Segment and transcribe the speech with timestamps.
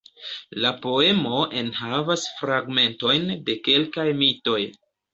[0.63, 4.61] La poemo enhavas fragmentojn de kelkaj mitoj.